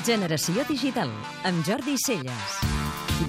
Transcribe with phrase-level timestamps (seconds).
[0.00, 1.10] Generació Digital,
[1.44, 2.54] amb Jordi Celles.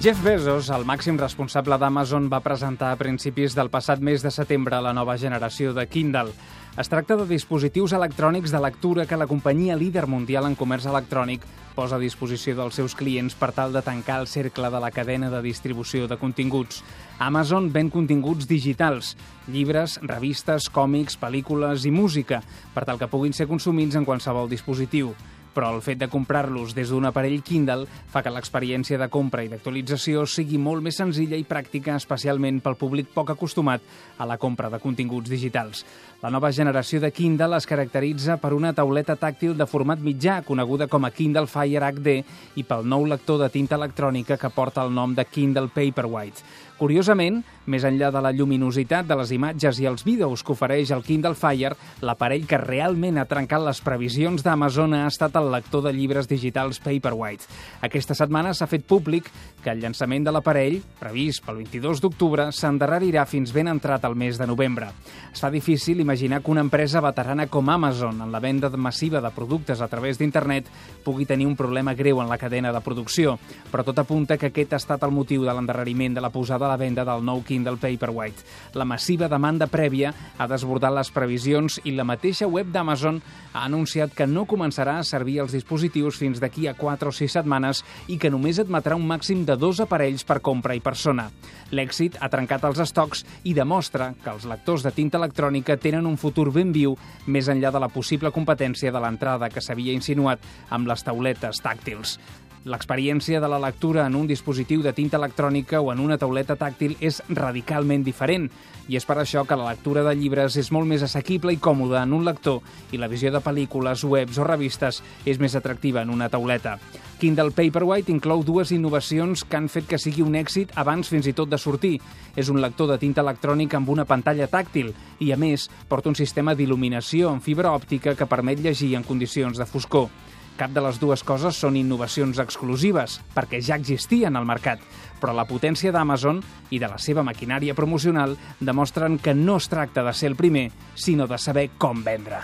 [0.00, 4.80] Jeff Bezos, el màxim responsable d'Amazon, va presentar a principis del passat mes de setembre
[4.80, 6.32] la nova generació de Kindle.
[6.80, 11.44] Es tracta de dispositius electrònics de lectura que la companyia líder mundial en comerç electrònic
[11.76, 15.28] posa a disposició dels seus clients per tal de tancar el cercle de la cadena
[15.28, 16.80] de distribució de continguts.
[17.18, 19.12] Amazon ven continguts digitals,
[19.46, 22.40] llibres, revistes, còmics, pel·lícules i música,
[22.72, 25.12] per tal que puguin ser consumits en qualsevol dispositiu
[25.54, 29.50] però el fet de comprar-los des d'un aparell Kindle fa que l'experiència de compra i
[29.52, 33.84] d'actualització sigui molt més senzilla i pràctica, especialment pel públic poc acostumat
[34.18, 35.84] a la compra de continguts digitals.
[36.22, 40.86] La nova generació de Kindle es caracteritza per una tauleta tàctil de format mitjà, coneguda
[40.86, 42.18] com a Kindle Fire HD,
[42.54, 46.46] i pel nou lector de tinta electrònica que porta el nom de Kindle Paperwhite.
[46.82, 47.36] Curiosament,
[47.70, 51.38] més enllà de la lluminositat de les imatges i els vídeos que ofereix el Kindle
[51.38, 56.78] Fire, l'aparell que realment ha trencat les previsions d'Amazon ha estat lector de llibres digitals
[56.78, 57.48] Paperwhite.
[57.82, 59.30] Aquesta setmana s'ha fet públic
[59.62, 64.38] que el llançament de l'aparell, previst pel 22 d'octubre, s'endarrerirà fins ben entrat el mes
[64.38, 64.90] de novembre.
[65.32, 69.30] Es fa difícil imaginar que una empresa veterana com Amazon, en la venda massiva de
[69.30, 70.68] productes a través d'internet,
[71.04, 73.38] pugui tenir un problema greu en la cadena de producció,
[73.70, 76.76] però tot apunta que aquest ha estat el motiu de l'endarreriment de la posada la
[76.76, 78.44] venda del nou Kindle Paperwhite.
[78.74, 83.20] La massiva demanda prèvia ha desbordat les previsions i la mateixa web d'Amazon
[83.52, 87.32] ha anunciat que no començarà a servir els dispositius fins d'aquí a 4 o 6
[87.32, 91.30] setmanes i que només admetrà un màxim de dos aparells per compra i persona.
[91.72, 96.18] L'èxit ha trencat els estocs i demostra que els lectors de tinta electrònica tenen un
[96.18, 100.88] futur ben viu més enllà de la possible competència de l'entrada que s'havia insinuat amb
[100.88, 102.18] les tauletes tàctils.
[102.62, 106.94] L'experiència de la lectura en un dispositiu de tinta electrònica o en una tauleta tàctil
[107.02, 108.44] és radicalment diferent
[108.86, 112.04] i és per això que la lectura de llibres és molt més assequible i còmoda
[112.06, 112.60] en un lector
[112.94, 116.76] i la visió de pel·lícules, webs o revistes és més atractiva en una tauleta.
[117.18, 121.34] Kindle Paperwhite inclou dues innovacions que han fet que sigui un èxit abans fins i
[121.34, 121.96] tot de sortir.
[122.34, 126.18] És un lector de tinta electrònica amb una pantalla tàctil i, a més, porta un
[126.18, 130.10] sistema d'il·luminació en fibra òptica que permet llegir en condicions de foscor.
[130.56, 134.82] Cap de les dues coses són innovacions exclusives, perquè ja existien al mercat,
[135.20, 140.04] però la potència d'Amazon i de la seva maquinària promocional demostren que no es tracta
[140.04, 142.42] de ser el primer, sinó de saber com vendre.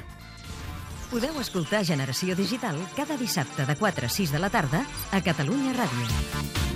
[1.09, 5.73] Podeu escoltar Generació Digital cada dissabte de 4 a 6 de la tarda a Catalunya
[5.73, 6.68] Ràdio.